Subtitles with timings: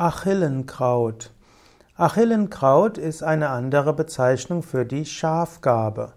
[0.00, 1.32] Achillenkraut.
[1.96, 6.12] Achillenkraut ist eine andere Bezeichnung für die Schafgabe.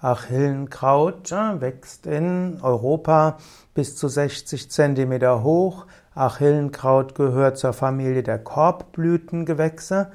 [0.00, 3.38] Achillenkraut wächst in Europa
[3.72, 5.86] bis zu 60 Zentimeter hoch.
[6.16, 10.10] Achillenkraut gehört zur Familie der Korbblütengewächse.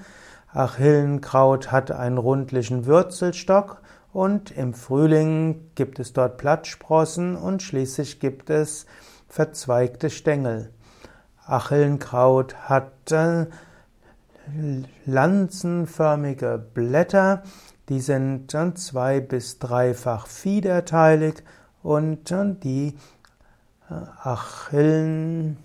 [0.52, 3.82] Achillenkraut hat einen rundlichen Wurzelstock
[4.12, 8.88] und im Frühling gibt es dort Blattsprossen und schließlich gibt es
[9.30, 10.74] verzweigte Stängel.
[11.50, 13.14] Achillenkraut hat
[15.06, 17.44] lanzenförmige Blätter,
[17.90, 21.44] die sind zwei- bis dreifach fiederteilig
[21.82, 22.30] und
[22.64, 22.98] die
[24.24, 25.58] Achillen,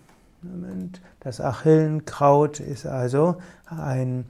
[1.20, 4.26] das Achillenkraut ist also ein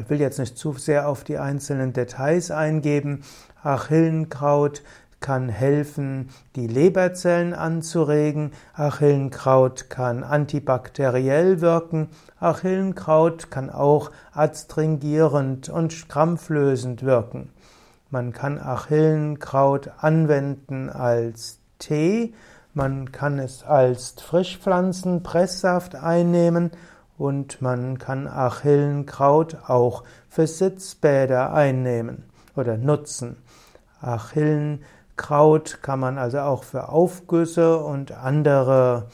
[0.00, 3.22] ich will jetzt nicht zu sehr auf die einzelnen Details eingeben.
[3.62, 4.82] Achillenkraut
[5.20, 8.52] kann helfen, die Leberzellen anzuregen.
[8.74, 12.08] Achillenkraut kann antibakteriell wirken.
[12.40, 17.50] Achillenkraut kann auch adstringierend und krampflösend wirken.
[18.10, 22.34] Man kann Achillenkraut anwenden als Tee.
[22.72, 26.70] Man kann es als Frischpflanzenpresssaft einnehmen
[27.18, 32.24] und man kann Achillenkraut auch für Sitzbäder einnehmen
[32.54, 33.36] oder nutzen.
[34.00, 39.08] Achillenkraut Kraut kann man also auch für Aufgüsse und andere,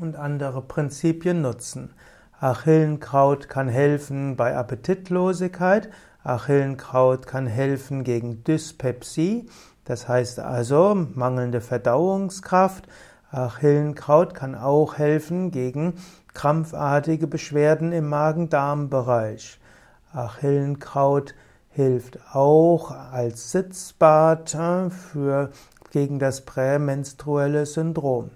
[0.00, 1.94] und andere Prinzipien nutzen.
[2.40, 5.88] Achillenkraut kann helfen bei Appetitlosigkeit.
[6.24, 9.48] Achillenkraut kann helfen gegen Dyspepsie,
[9.84, 12.86] das heißt also mangelnde Verdauungskraft.
[13.30, 15.94] Achillenkraut kann auch helfen gegen
[16.34, 19.58] krampfartige Beschwerden im Magen-Darm-Bereich.
[20.12, 21.34] Achillenkraut
[21.70, 25.50] hilft auch als Sitzbad äh, für,
[25.90, 28.30] gegen das prämenstruelle Syndrom.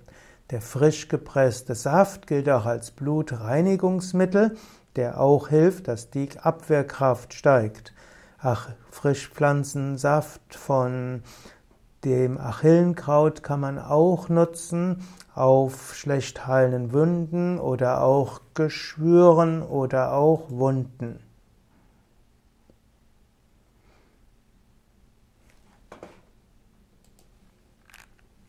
[0.51, 4.57] Der frisch gepresste Saft gilt auch als Blutreinigungsmittel,
[4.97, 7.95] der auch hilft, dass die Abwehrkraft steigt.
[8.39, 11.23] Ach, Frischpflanzensaft von
[12.05, 15.05] dem Achillenkraut kann man auch nutzen
[15.35, 21.21] auf schlecht heilenden Wunden oder auch Geschwüren oder auch Wunden.